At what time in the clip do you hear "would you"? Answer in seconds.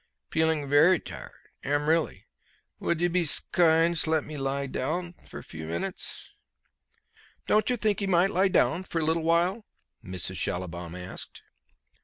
2.79-3.07